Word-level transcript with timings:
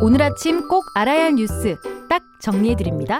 오늘 0.00 0.22
아침 0.22 0.68
꼭 0.68 0.84
알아야 0.94 1.24
할 1.24 1.34
뉴스 1.34 1.76
딱 2.10 2.22
정리해 2.40 2.76
드립니다. 2.76 3.18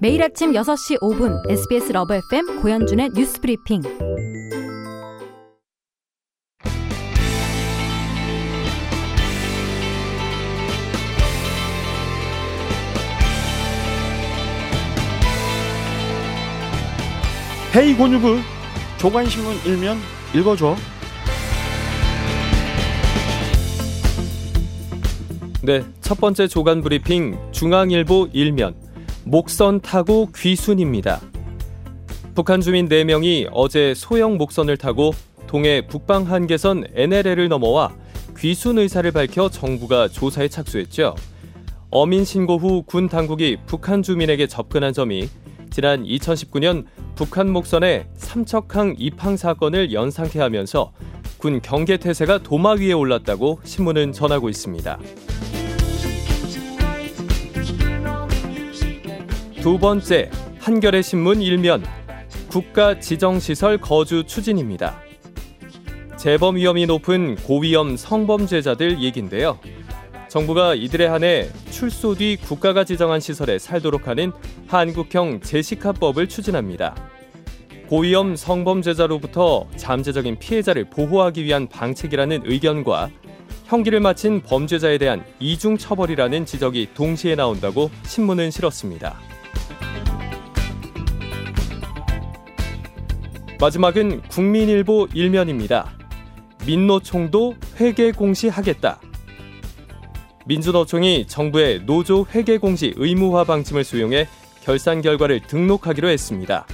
매일 0.00 0.22
아침 0.22 0.52
6시 0.52 1.00
5분 1.00 1.50
SBS 1.50 1.92
러브 1.92 2.14
FM 2.14 2.60
고현준의 2.60 3.10
뉴스 3.14 3.40
브리핑. 3.40 3.82
Hey 17.74 17.96
고뉴브 17.96 18.38
조간신문 18.98 19.56
일면 19.64 19.98
읽어줘. 20.34 20.76
네, 25.62 25.84
첫 26.00 26.18
번째 26.18 26.48
조간 26.48 26.80
브리핑 26.80 27.38
중앙일보 27.52 28.28
일면 28.32 28.74
목선 29.24 29.80
타고 29.80 30.30
귀순입니다. 30.34 31.20
북한 32.34 32.60
주민 32.62 32.88
4명이 32.88 33.48
어제 33.52 33.92
소형 33.94 34.38
목선을 34.38 34.78
타고 34.78 35.12
동해 35.46 35.86
북방 35.86 36.30
한계선 36.30 36.84
NLL을 36.94 37.48
넘어와 37.48 37.92
귀순 38.38 38.78
의사를 38.78 39.10
밝혀 39.10 39.50
정부가 39.50 40.08
조사에 40.08 40.48
착수했죠. 40.48 41.14
어민 41.90 42.24
신고 42.24 42.56
후 42.56 42.82
군 42.82 43.08
당국이 43.08 43.58
북한 43.66 44.02
주민에게 44.02 44.46
접근한 44.46 44.94
점이 44.94 45.28
지난 45.70 46.04
2019년 46.04 46.84
북한 47.16 47.50
목선의 47.52 48.06
삼척항 48.16 48.94
입항 48.98 49.36
사건을 49.36 49.92
연상케 49.92 50.38
하면서 50.40 50.92
군 51.36 51.60
경계 51.60 51.96
태세가 51.98 52.38
도마 52.42 52.72
위에 52.72 52.92
올랐다고 52.92 53.60
신문은 53.64 54.12
전하고 54.12 54.48
있습니다. 54.48 54.98
두 59.60 59.78
번째, 59.78 60.30
한겨레 60.58 61.02
신문 61.02 61.42
일면 61.42 61.84
국가 62.48 62.98
지정시설 62.98 63.76
거주 63.76 64.24
추진입니다. 64.24 64.98
재범 66.16 66.56
위험이 66.56 66.86
높은 66.86 67.36
고위험 67.36 67.98
성범죄자들 67.98 69.02
얘긴데요. 69.02 69.58
정부가 70.28 70.74
이들에 70.74 71.06
한해 71.06 71.50
출소 71.70 72.14
뒤 72.14 72.38
국가가 72.40 72.84
지정한 72.84 73.20
시설에 73.20 73.58
살도록 73.58 74.08
하는 74.08 74.32
한국형 74.66 75.42
재식합법을 75.42 76.26
추진합니다. 76.26 76.96
고위험 77.88 78.36
성범죄자로부터 78.36 79.68
잠재적인 79.76 80.38
피해자를 80.38 80.88
보호하기 80.88 81.44
위한 81.44 81.68
방책이라는 81.68 82.44
의견과 82.46 83.10
형기를 83.66 84.00
마친 84.00 84.40
범죄자에 84.40 84.96
대한 84.96 85.22
이중 85.38 85.76
처벌이라는 85.76 86.46
지적이 86.46 86.88
동시에 86.94 87.34
나온다고 87.34 87.90
신문은 88.04 88.50
실었습니다. 88.50 89.18
마지막은 93.60 94.22
국민일보 94.22 95.08
일면입니다. 95.12 95.92
민노총도 96.66 97.56
회계 97.78 98.10
공시하겠다. 98.10 98.98
민주노총이 100.46 101.26
정부의 101.26 101.84
노조 101.84 102.24
회계 102.34 102.56
공시 102.56 102.94
의무화 102.96 103.44
방침을 103.44 103.84
수용해 103.84 104.28
결산 104.62 105.02
결과를 105.02 105.40
등록하기로 105.46 106.08
했습니다. 106.08 106.66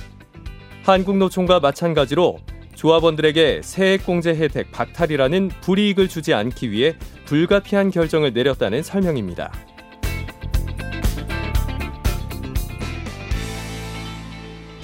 한국노총과 0.85 1.59
마찬가지로 1.59 2.39
조합원들에게 2.77 3.63
세액공제 3.65 4.37
혜택 4.37 4.71
박탈이라는 4.71 5.49
불이익을 5.63 6.07
주지 6.07 6.35
않기 6.35 6.71
위해 6.71 6.95
불가피한 7.25 7.91
결정을 7.91 8.33
내렸다는 8.33 8.85
설명입니다. 8.85 9.51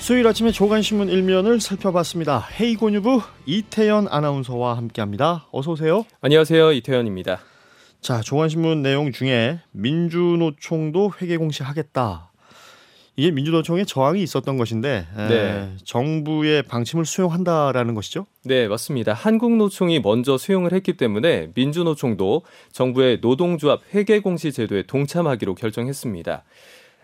수요일 0.03 0.27
아침에 0.27 0.51
조간신문 0.51 1.11
일면을 1.11 1.61
살펴봤습니다. 1.61 2.49
헤이고뉴부 2.59 3.23
이태연 3.47 4.09
아나운서와 4.11 4.77
함께합니다. 4.77 5.47
어서 5.53 5.71
오세요. 5.71 6.05
안녕하세요. 6.21 6.73
이태연입니다. 6.73 7.39
자, 8.01 8.21
조간신문 8.21 8.83
내용 8.83 9.13
중에 9.13 9.61
민주노총도 9.71 11.13
회계 11.23 11.37
공시하겠다. 11.37 12.33
이게 13.15 13.31
민주노총의 13.31 13.87
저항이 13.87 14.21
있었던 14.25 14.57
것인데 14.57 15.07
네. 15.29 15.35
에, 15.35 15.69
정부의 15.85 16.65
방침을 16.65 17.05
수용한다라는 17.05 17.95
것이죠? 17.95 18.27
네, 18.43 18.67
맞습니다. 18.67 19.13
한국노총이 19.13 20.01
먼저 20.01 20.37
수용을 20.37 20.73
했기 20.73 20.97
때문에 20.97 21.51
민주노총도 21.55 22.43
정부의 22.73 23.19
노동조합 23.21 23.83
회계공시 23.95 24.51
제도에 24.51 24.83
동참하기로 24.83 25.55
결정했습니다. 25.55 26.43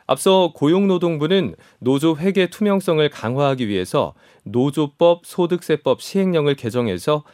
앞서 0.08 0.52
고용노동부는 0.54 1.54
노조 1.80 2.16
회계 2.16 2.48
투명성을 2.48 3.06
강화하기 3.10 3.68
위해서 3.68 4.14
노조법, 4.42 5.26
소득세법 5.26 6.00
시행령을 6.00 6.54
개정해서 6.54 7.24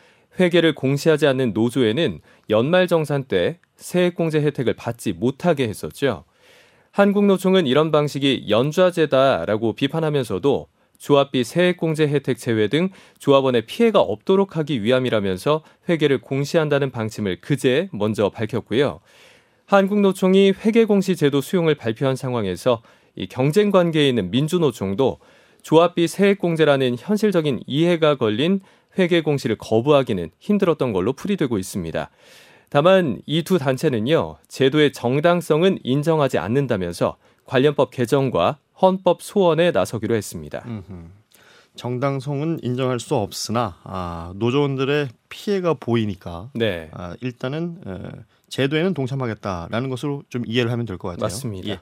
회계를 0.40 0.74
공시하지 0.74 1.28
않는 1.28 1.52
노조에는 1.52 2.20
연말정산 2.50 3.24
때 3.24 3.60
세액공제 3.76 4.40
혜택을 4.40 4.74
받지 4.74 5.12
못하게 5.12 5.68
했었죠. 5.68 6.24
한국노총은 6.90 7.68
이런 7.68 7.92
방식이 7.92 8.46
연좌제다라고 8.48 9.74
비판하면서도 9.74 10.66
조합비 10.98 11.44
세액공제 11.44 12.08
혜택 12.08 12.38
제외 12.38 12.66
등 12.66 12.88
조합원의 13.20 13.66
피해가 13.66 14.00
없도록 14.00 14.56
하기 14.56 14.82
위함이라면서 14.82 15.62
회계를 15.88 16.20
공시한다는 16.20 16.90
방침을 16.90 17.40
그제 17.40 17.88
먼저 17.92 18.30
밝혔고요. 18.30 18.98
한국노총이 19.66 20.52
회계공시 20.52 21.16
제도 21.16 21.40
수용을 21.40 21.74
발표한 21.74 22.16
상황에서 22.16 22.82
이 23.16 23.26
경쟁 23.26 23.70
관계에 23.70 24.08
있는 24.08 24.30
민주노총도 24.30 25.18
조합비 25.62 26.08
세액공제라는 26.08 26.96
현실적인 26.98 27.60
이해가 27.66 28.16
걸린 28.16 28.60
회계공시를 28.98 29.56
거부하기는 29.56 30.30
힘들었던 30.38 30.92
걸로 30.92 31.12
풀이되고 31.12 31.58
있습니다. 31.58 32.10
다만 32.68 33.20
이 33.26 33.42
두 33.42 33.58
단체는요, 33.58 34.36
제도의 34.48 34.92
정당성은 34.92 35.78
인정하지 35.84 36.38
않는다면서 36.38 37.16
관련법 37.44 37.90
개정과 37.90 38.58
헌법 38.82 39.22
소원에 39.22 39.70
나서기로 39.70 40.14
했습니다. 40.14 40.62
음흠. 40.66 41.23
정당성은 41.76 42.60
인정할 42.62 43.00
수 43.00 43.14
없으나 43.16 43.78
아, 43.84 44.32
노조원들의 44.36 45.08
피해가 45.28 45.74
보이니까 45.74 46.50
네. 46.54 46.88
아, 46.92 47.14
일단은 47.20 47.78
에, 47.86 47.92
제도에는 48.48 48.94
동참하겠다라는 48.94 49.90
것으로 49.90 50.22
좀 50.28 50.44
이해를 50.46 50.70
하면 50.70 50.86
될 50.86 50.98
것 50.98 51.08
같아요. 51.08 51.22
맞습니다. 51.24 51.68
예. 51.68 51.80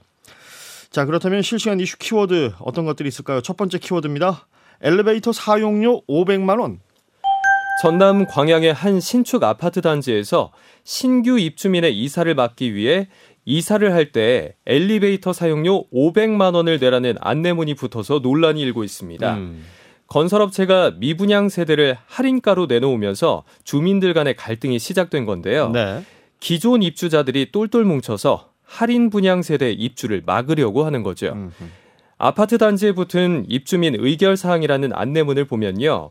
자 0.91 1.04
그렇다면 1.04 1.42
실시간 1.42 1.81
이슈 1.81 1.98
키워드 1.98 2.52
어떤 2.60 2.84
것들이 2.84 3.08
있을까요? 3.08 3.41
첫 3.42 3.56
번째 3.56 3.78
키워드입니다. 3.78 4.47
엘리베이터 4.81 5.32
사용료 5.32 6.02
500만 6.08 6.60
원. 6.60 6.81
전남 7.82 8.26
광양의 8.26 8.72
한 8.75 9.00
신축 9.00 9.42
아파트 9.42 9.81
단지에서 9.81 10.52
신규 10.84 11.38
입주민의 11.38 11.98
이사를 11.98 12.32
막기 12.34 12.75
위해 12.75 13.08
이사를 13.44 13.92
할 13.92 14.12
때 14.12 14.54
엘리베이터 14.66 15.32
사용료 15.32 15.88
500만 15.91 16.54
원을 16.54 16.78
내라는 16.78 17.16
안내문이 17.20 17.75
붙어서 17.75 18.20
논란이 18.20 18.60
일고 18.60 18.84
있습니다. 18.84 19.34
음. 19.34 19.64
건설업체가 20.12 20.92
미분양 20.98 21.48
세대를 21.48 21.96
할인가로 22.04 22.66
내놓으면서 22.66 23.44
주민들 23.64 24.12
간의 24.12 24.36
갈등이 24.36 24.78
시작된 24.78 25.24
건데요. 25.24 25.70
네. 25.70 26.04
기존 26.38 26.82
입주자들이 26.82 27.50
똘똘 27.50 27.84
뭉쳐서 27.84 28.50
할인 28.62 29.08
분양 29.08 29.40
세대 29.40 29.72
입주를 29.72 30.22
막으려고 30.26 30.84
하는 30.84 31.02
거죠. 31.02 31.28
음흠. 31.28 31.64
아파트 32.18 32.58
단지에 32.58 32.92
붙은 32.92 33.46
입주민 33.48 33.96
의결 33.98 34.36
사항이라는 34.36 34.92
안내문을 34.92 35.46
보면요. 35.46 36.10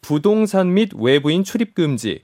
부동산 0.00 0.72
및 0.72 0.92
외부인 0.96 1.44
출입 1.44 1.74
금지, 1.74 2.22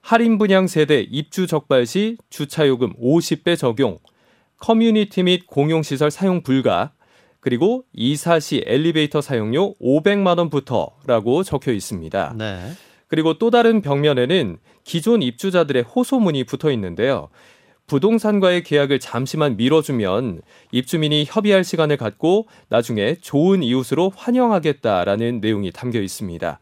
할인 0.00 0.38
분양 0.38 0.66
세대 0.66 1.00
입주 1.00 1.46
적발 1.46 1.84
시 1.84 2.16
주차 2.30 2.66
요금 2.66 2.94
50배 2.94 3.58
적용, 3.58 3.98
커뮤니티 4.58 5.24
및 5.24 5.46
공용시설 5.46 6.10
사용 6.10 6.42
불가, 6.42 6.92
그리고 7.44 7.84
이사 7.92 8.40
시 8.40 8.62
엘리베이터 8.64 9.20
사용료 9.20 9.74
500만 9.74 10.38
원부터라고 10.38 11.42
적혀 11.42 11.72
있습니다. 11.72 12.36
네. 12.38 12.72
그리고 13.06 13.36
또 13.36 13.50
다른 13.50 13.82
벽면에는 13.82 14.56
기존 14.82 15.20
입주자들의 15.20 15.82
호소문이 15.82 16.44
붙어 16.44 16.70
있는데요. 16.72 17.28
부동산과의 17.86 18.62
계약을 18.62 18.98
잠시만 18.98 19.58
미뤄주면 19.58 20.40
입주민이 20.72 21.26
협의할 21.28 21.64
시간을 21.64 21.98
갖고 21.98 22.46
나중에 22.70 23.16
좋은 23.20 23.62
이웃으로 23.62 24.10
환영하겠다라는 24.16 25.40
내용이 25.42 25.70
담겨 25.70 26.00
있습니다. 26.00 26.60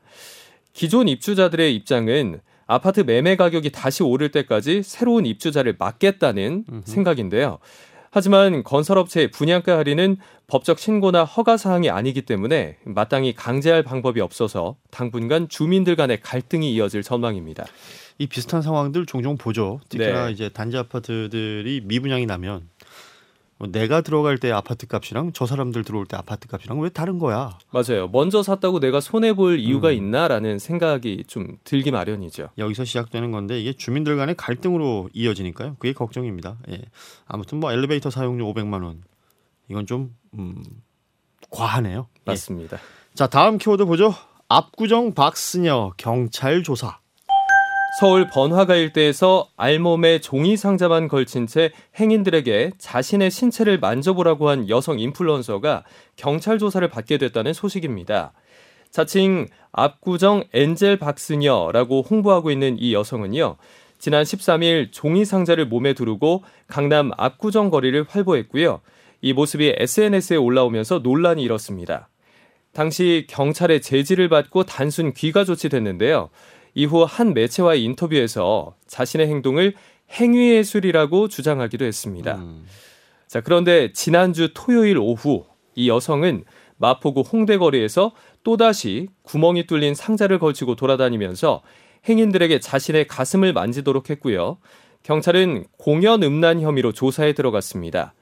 기존 0.72 1.06
입주자들의 1.06 1.76
입장은 1.76 2.40
아파트 2.66 3.02
매매 3.02 3.36
가격이 3.36 3.70
다시 3.70 4.02
오를 4.02 4.32
때까지 4.32 4.82
새로운 4.82 5.26
입주자를 5.26 5.76
막겠다는. 5.78 6.64
생각인데요. 6.84 7.60
하지만 8.14 8.62
건설업체의 8.62 9.30
분양가 9.30 9.78
할인은 9.78 10.18
법적 10.46 10.78
신고나 10.78 11.24
허가 11.24 11.56
사항이 11.56 11.88
아니기 11.88 12.20
때문에 12.20 12.76
마땅히 12.84 13.32
강제할 13.32 13.82
방법이 13.82 14.20
없어서 14.20 14.76
당분간 14.90 15.48
주민들 15.48 15.96
간의 15.96 16.20
갈등이 16.20 16.74
이어질 16.74 17.02
전망입니다. 17.02 17.64
이 18.18 18.26
비슷한 18.26 18.60
상황들 18.60 19.06
종종 19.06 19.38
보죠. 19.38 19.80
특히나 19.88 20.26
네. 20.26 20.32
이제 20.32 20.50
단지 20.50 20.76
아파트들이 20.76 21.80
미분양이 21.84 22.26
나면 22.26 22.52
뭐 22.52 22.60
내가 23.70 24.00
들어갈 24.00 24.38
때 24.38 24.50
아파트 24.50 24.86
값이랑 24.86 25.32
저 25.32 25.46
사람들 25.46 25.84
들어올 25.84 26.06
때 26.06 26.16
아파트 26.16 26.48
값이랑 26.48 26.80
왜 26.80 26.88
다른 26.88 27.18
거야? 27.18 27.58
맞아요. 27.70 28.08
먼저 28.08 28.42
샀다고 28.42 28.80
내가 28.80 29.00
손해 29.00 29.34
볼 29.34 29.58
이유가 29.58 29.90
음. 29.90 29.94
있나라는 29.94 30.58
생각이 30.58 31.24
좀 31.26 31.58
들기 31.64 31.90
마련이죠. 31.90 32.48
여기서 32.58 32.84
시작되는 32.84 33.30
건데 33.30 33.60
이게 33.60 33.72
주민들 33.72 34.16
간의 34.16 34.34
갈등으로 34.36 35.10
이어지니까요. 35.12 35.76
그게 35.78 35.92
걱정입니다. 35.92 36.56
예. 36.70 36.82
아무튼 37.26 37.60
뭐 37.60 37.70
엘리베이터 37.72 38.10
사용료 38.10 38.52
500만 38.52 38.82
원 38.84 39.02
이건 39.68 39.86
좀 39.86 40.16
음, 40.38 40.62
과하네요. 41.50 42.08
예. 42.16 42.20
맞습니다. 42.24 42.78
예. 42.78 43.14
자 43.14 43.26
다음 43.26 43.58
키워드 43.58 43.84
보죠. 43.84 44.14
압구정 44.48 45.14
박스녀 45.14 45.92
경찰 45.96 46.62
조사. 46.62 47.01
서울 47.98 48.26
번화가 48.26 48.74
일대에서 48.76 49.50
알몸에 49.58 50.20
종이 50.20 50.56
상자만 50.56 51.08
걸친 51.08 51.46
채 51.46 51.72
행인들에게 52.00 52.72
자신의 52.78 53.30
신체를 53.30 53.78
만져보라고 53.78 54.48
한 54.48 54.68
여성 54.70 54.98
인플루언서가 54.98 55.84
경찰 56.16 56.58
조사를 56.58 56.86
받게 56.88 57.18
됐다는 57.18 57.52
소식입니다. 57.52 58.32
자칭 58.90 59.46
압구정 59.72 60.44
엔젤 60.54 60.98
박스녀라고 60.98 62.02
홍보하고 62.08 62.50
있는 62.50 62.76
이 62.78 62.94
여성은요. 62.94 63.56
지난 63.98 64.22
13일 64.22 64.90
종이 64.90 65.26
상자를 65.26 65.66
몸에 65.66 65.92
두르고 65.92 66.44
강남 66.68 67.10
압구정 67.18 67.68
거리를 67.68 68.06
활보했고요. 68.08 68.80
이 69.20 69.34
모습이 69.34 69.74
SNS에 69.76 70.36
올라오면서 70.36 71.00
논란이 71.00 71.42
일었습니다. 71.42 72.08
당시 72.72 73.26
경찰의 73.28 73.82
제지를 73.82 74.30
받고 74.30 74.64
단순 74.64 75.12
귀가 75.12 75.44
조치됐는데요. 75.44 76.30
이후 76.74 77.04
한 77.04 77.34
매체와의 77.34 77.82
인터뷰에서 77.84 78.74
자신의 78.86 79.28
행동을 79.28 79.74
행위예술이라고 80.10 81.28
주장하기도 81.28 81.84
했습니다. 81.84 82.36
음. 82.36 82.66
자, 83.26 83.40
그런데 83.40 83.92
지난주 83.92 84.50
토요일 84.54 84.98
오후 84.98 85.44
이 85.74 85.88
여성은 85.88 86.44
마포구 86.76 87.20
홍대거리에서 87.20 88.12
또다시 88.42 89.08
구멍이 89.22 89.66
뚫린 89.66 89.94
상자를 89.94 90.38
걸치고 90.38 90.74
돌아다니면서 90.74 91.62
행인들에게 92.08 92.58
자신의 92.58 93.06
가슴을 93.06 93.52
만지도록 93.52 94.10
했고요. 94.10 94.58
경찰은 95.02 95.64
공연 95.78 96.22
음란 96.22 96.60
혐의로 96.60 96.92
조사에 96.92 97.32
들어갔습니다. 97.32 98.14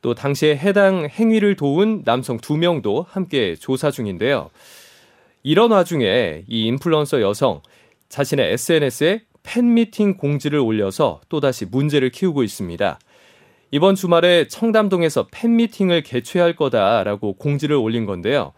또 0.00 0.14
당시에 0.14 0.56
해당 0.56 1.08
행위를 1.08 1.56
도운 1.56 2.02
남성 2.04 2.38
두 2.38 2.56
명도 2.56 3.06
함께 3.08 3.54
조사 3.56 3.90
중인데요. 3.90 4.50
이런 5.42 5.70
와중에 5.70 6.44
이 6.46 6.66
인플루언서 6.66 7.20
여성 7.20 7.62
자신의 8.08 8.52
SNS에 8.52 9.22
팬미팅 9.42 10.16
공지를 10.16 10.58
올려서 10.58 11.20
또다시 11.28 11.64
문제를 11.64 12.10
키우고 12.10 12.42
있습니다. 12.42 12.98
이번 13.70 13.94
주말에 13.94 14.48
청담동에서 14.48 15.28
팬미팅을 15.30 16.02
개최할 16.02 16.56
거다라고 16.56 17.34
공지를 17.34 17.76
올린 17.76 18.06
건데요. 18.06 18.52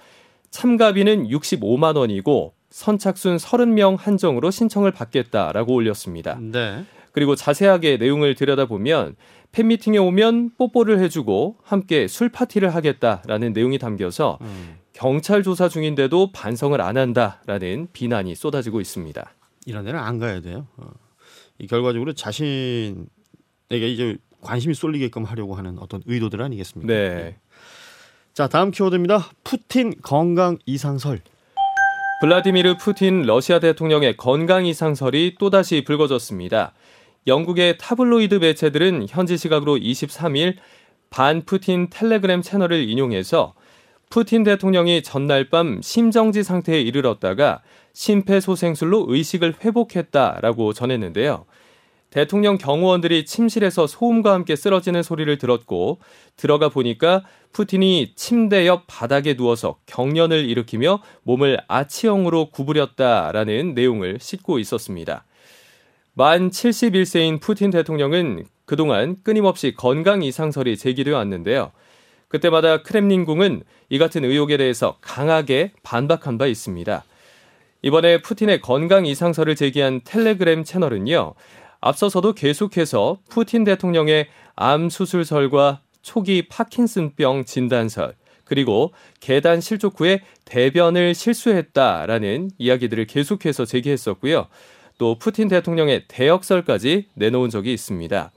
참가비는 0.50 1.28
65만 1.28 1.96
원이고 1.96 2.54
선착순 2.70 3.36
30명 3.36 3.96
한정으로 3.98 4.50
신청을 4.50 4.92
받겠다라고 4.92 5.74
올렸습니다. 5.74 6.38
네. 6.40 6.84
그리고 7.12 7.34
자세하게 7.34 7.96
내용을 7.96 8.36
들여다보면 8.36 9.16
팬미팅에 9.50 9.98
오면 9.98 10.50
뽀뽀를 10.56 11.00
해주고 11.00 11.56
함께 11.62 12.06
술 12.06 12.28
파티를 12.28 12.72
하겠다라는 12.72 13.52
내용이 13.52 13.78
담겨서 13.78 14.38
음. 14.42 14.76
경찰 14.92 15.42
조사 15.42 15.68
중인데도 15.68 16.30
반성을 16.30 16.80
안 16.80 16.96
한다라는 16.96 17.88
비난이 17.92 18.36
쏟아지고 18.36 18.80
있습니다. 18.80 19.34
이런 19.66 19.84
데는 19.84 20.00
안 20.00 20.18
가야 20.18 20.40
돼요. 20.40 20.66
어. 20.76 20.90
이 21.58 21.66
결과적으로 21.66 22.12
자신에게 22.12 23.06
이제 23.70 24.16
관심이 24.40 24.74
쏠리게끔 24.74 25.24
하려고 25.24 25.54
하는 25.54 25.78
어떤 25.78 26.02
의도들 26.06 26.42
아니겠습니까? 26.42 26.92
네. 26.92 27.08
네. 27.14 27.36
자 28.32 28.48
다음 28.48 28.70
키워드입니다. 28.70 29.30
푸틴 29.44 29.94
건강 30.02 30.58
이상설. 30.64 31.20
블라디미르 32.22 32.76
푸틴 32.76 33.22
러시아 33.22 33.60
대통령의 33.60 34.16
건강 34.16 34.66
이상설이 34.66 35.36
또다시 35.38 35.84
불거졌습니다. 35.84 36.72
영국의 37.26 37.78
타블로이드 37.78 38.36
매체들은 38.36 39.06
현지 39.08 39.36
시각으로 39.36 39.76
23일 39.76 40.56
반 41.10 41.42
푸틴 41.44 41.90
텔레그램 41.90 42.42
채널을 42.42 42.88
인용해서 42.88 43.54
푸틴 44.10 44.42
대통령이 44.42 45.04
전날 45.04 45.48
밤 45.48 45.80
심정지 45.80 46.42
상태에 46.42 46.80
이르렀다가 46.80 47.62
심폐소생술로 47.92 49.06
의식을 49.08 49.54
회복했다라고 49.64 50.72
전했는데요. 50.72 51.46
대통령 52.10 52.58
경호원들이 52.58 53.24
침실에서 53.24 53.86
소음과 53.86 54.32
함께 54.32 54.56
쓰러지는 54.56 55.04
소리를 55.04 55.38
들었고 55.38 56.00
들어가 56.34 56.68
보니까 56.68 57.22
푸틴이 57.52 58.14
침대 58.16 58.66
옆 58.66 58.82
바닥에 58.88 59.34
누워서 59.36 59.78
경련을 59.86 60.44
일으키며 60.48 61.02
몸을 61.22 61.60
아치형으로 61.68 62.50
구부렸다라는 62.50 63.74
내용을 63.74 64.18
싣고 64.20 64.58
있었습니다. 64.58 65.24
만 66.14 66.50
71세인 66.50 67.40
푸틴 67.40 67.70
대통령은 67.70 68.44
그동안 68.64 69.18
끊임없이 69.22 69.72
건강 69.72 70.24
이상설이 70.24 70.76
제기되어 70.76 71.14
왔는데요. 71.14 71.70
그때마다 72.30 72.82
크렘린궁은 72.82 73.64
이 73.90 73.98
같은 73.98 74.24
의혹에 74.24 74.56
대해서 74.56 74.96
강하게 75.00 75.72
반박한 75.82 76.38
바 76.38 76.46
있습니다. 76.46 77.04
이번에 77.82 78.22
푸틴의 78.22 78.60
건강 78.60 79.04
이상설을 79.04 79.56
제기한 79.56 80.00
텔레그램 80.04 80.64
채널은요. 80.64 81.34
앞서서도 81.80 82.34
계속해서 82.34 83.18
푸틴 83.28 83.64
대통령의 83.64 84.28
암 84.54 84.88
수술설과 84.88 85.80
초기 86.02 86.46
파킨슨병 86.48 87.44
진단설 87.44 88.14
그리고 88.44 88.92
계단 89.18 89.60
실족 89.60 90.00
후에 90.00 90.22
대변을 90.44 91.14
실수했다라는 91.14 92.50
이야기들을 92.58 93.06
계속해서 93.06 93.64
제기했었고요. 93.64 94.46
또 94.98 95.18
푸틴 95.18 95.48
대통령의 95.48 96.04
대역설까지 96.06 97.06
내놓은 97.14 97.50
적이 97.50 97.72
있습니다. 97.72 98.30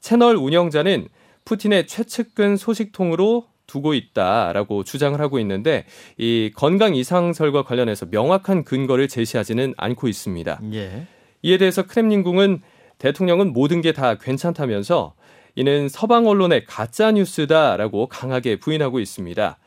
채널 0.00 0.36
운영자는 0.36 1.08
푸틴의 1.48 1.86
최측근 1.86 2.58
소식통으로 2.58 3.46
두고 3.66 3.94
있다라고 3.94 4.84
주장을 4.84 5.18
하고 5.18 5.38
있는데 5.38 5.86
이 6.18 6.50
건강 6.54 6.94
이상설과 6.94 7.62
관련해서 7.62 8.06
명확한 8.10 8.64
근거를 8.64 9.08
제시하지는 9.08 9.72
않고 9.78 10.08
있습니다. 10.08 10.60
예. 10.74 11.06
이에 11.40 11.56
대해서 11.56 11.86
크렘린궁은 11.86 12.60
대통령은 12.98 13.54
모든 13.54 13.80
게 13.80 13.92
다 13.92 14.16
괜찮다면서 14.16 15.14
이는 15.54 15.88
서방 15.88 16.26
언론의 16.26 16.66
가짜 16.66 17.12
뉴스다라고 17.12 18.08
강하게 18.08 18.56
부인하고 18.56 19.00
있습니다. 19.00 19.58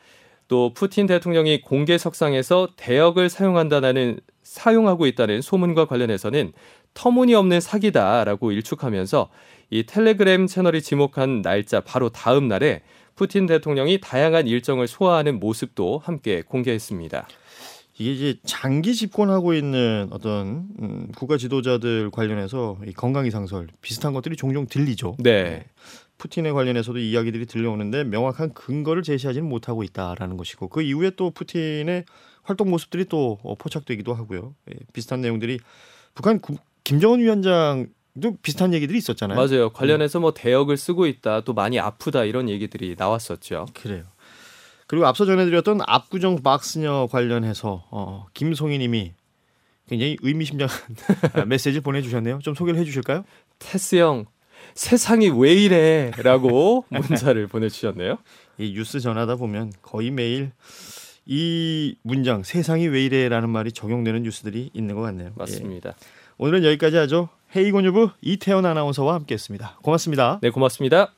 또 0.46 0.72
푸틴 0.74 1.06
대통령이 1.06 1.62
공개 1.62 1.98
석상에서 1.98 2.68
대역을 2.76 3.28
사용한다는 3.28 4.20
사용하고 4.44 5.06
있다는 5.06 5.40
소문과 5.40 5.86
관련해서는 5.86 6.52
터무니없는 6.94 7.60
사기다라고 7.60 8.52
일축하면서 8.52 9.30
이 9.70 9.84
텔레그램 9.84 10.46
채널이 10.46 10.82
지목한 10.82 11.42
날짜 11.42 11.80
바로 11.80 12.10
다음 12.10 12.48
날에 12.48 12.82
푸틴 13.14 13.46
대통령이 13.46 14.00
다양한 14.00 14.46
일정을 14.46 14.86
소화하는 14.86 15.40
모습도 15.40 15.98
함께 15.98 16.42
공개했습니다. 16.42 17.26
이게 17.98 18.12
이제 18.12 18.40
장기 18.44 18.94
집권하고 18.94 19.54
있는 19.54 20.08
어떤 20.10 20.68
음, 20.80 21.08
국가 21.16 21.36
지도자들 21.36 22.10
관련해서 22.10 22.78
이 22.86 22.92
건강 22.92 23.26
이상설 23.26 23.68
비슷한 23.80 24.12
것들이 24.12 24.36
종종 24.36 24.66
들리죠. 24.66 25.16
네. 25.18 25.64
푸틴에 26.18 26.52
관련해서도 26.52 26.98
이야기들이 26.98 27.46
들려오는데 27.46 28.04
명확한 28.04 28.54
근거를 28.54 29.02
제시하지는 29.02 29.48
못하고 29.48 29.82
있다라는 29.82 30.36
것이고 30.36 30.68
그 30.68 30.82
이후에 30.82 31.10
또 31.16 31.30
푸틴의 31.30 32.04
활동 32.42 32.70
모습들이 32.70 33.04
또 33.06 33.38
어, 33.42 33.54
포착되기도 33.56 34.14
하고요. 34.14 34.54
예, 34.70 34.74
비슷한 34.92 35.20
내용들이 35.20 35.58
북한 36.14 36.40
구, 36.40 36.56
김정은 36.92 37.20
위원장도 37.20 38.36
비슷한 38.42 38.74
얘기들이 38.74 38.98
있었잖아요. 38.98 39.38
맞아요. 39.38 39.70
관련해서 39.70 40.20
뭐 40.20 40.34
대역을 40.34 40.76
쓰고 40.76 41.06
있다, 41.06 41.40
또 41.40 41.54
많이 41.54 41.80
아프다 41.80 42.24
이런 42.24 42.50
얘기들이 42.50 42.96
나왔었죠. 42.98 43.66
그래요. 43.72 44.04
그리고 44.86 45.06
앞서 45.06 45.24
전해드렸던 45.24 45.80
압구정 45.86 46.42
박스녀 46.42 47.08
관련해서 47.10 47.86
어, 47.90 48.26
김송희님이 48.34 49.14
굉장히 49.88 50.18
의미심장한 50.20 50.76
메시지 51.48 51.80
보내주셨네요. 51.80 52.40
좀 52.42 52.54
소개를 52.54 52.78
해주실까요? 52.80 53.24
테스 53.58 53.96
형 53.96 54.26
세상이 54.74 55.30
왜 55.30 55.54
이래라고 55.54 56.84
문자를 56.92 57.46
보내주셨네요. 57.46 58.18
이 58.58 58.74
뉴스 58.74 59.00
전하다 59.00 59.36
보면 59.36 59.72
거의 59.80 60.10
매일 60.10 60.52
이 61.24 61.96
문장 62.02 62.42
세상이 62.42 62.88
왜 62.88 63.02
이래라는 63.06 63.48
말이 63.48 63.72
적용되는 63.72 64.24
뉴스들이 64.24 64.68
있는 64.74 64.94
것 64.94 65.00
같네요. 65.00 65.30
맞습니다. 65.36 65.90
예. 65.90 66.21
오늘은 66.42 66.64
여기까지 66.64 66.96
하죠. 66.96 67.28
헤이곤 67.54 67.84
유부 67.84 68.10
이태원 68.20 68.66
아나운서와 68.66 69.14
함께했습니다. 69.14 69.78
고맙습니다. 69.80 70.40
네, 70.42 70.50
고맙습니다. 70.50 71.12